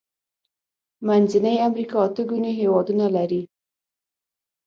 منځنۍ 1.07 1.55
امريکا 1.67 1.97
اته 2.07 2.21
ګونې 2.29 2.51
هيوادونه 2.59 3.05
لري. 3.15 3.41